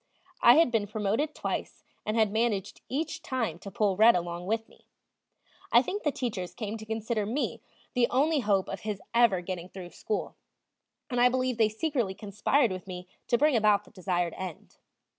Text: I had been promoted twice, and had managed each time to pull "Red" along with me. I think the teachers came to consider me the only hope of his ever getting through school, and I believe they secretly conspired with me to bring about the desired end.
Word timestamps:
I 0.41 0.55
had 0.55 0.71
been 0.71 0.87
promoted 0.87 1.35
twice, 1.35 1.83
and 2.07 2.17
had 2.17 2.31
managed 2.31 2.81
each 2.89 3.21
time 3.21 3.59
to 3.59 3.69
pull 3.69 3.95
"Red" 3.95 4.15
along 4.15 4.47
with 4.47 4.67
me. 4.67 4.87
I 5.71 5.83
think 5.83 6.01
the 6.01 6.11
teachers 6.11 6.55
came 6.55 6.75
to 6.79 6.87
consider 6.87 7.23
me 7.23 7.61
the 7.93 8.07
only 8.09 8.39
hope 8.39 8.67
of 8.67 8.79
his 8.79 8.99
ever 9.13 9.41
getting 9.41 9.69
through 9.69 9.91
school, 9.91 10.37
and 11.11 11.21
I 11.21 11.29
believe 11.29 11.59
they 11.59 11.69
secretly 11.69 12.15
conspired 12.15 12.71
with 12.71 12.87
me 12.87 13.07
to 13.27 13.37
bring 13.37 13.55
about 13.55 13.83
the 13.83 13.91
desired 13.91 14.33
end. 14.39 14.77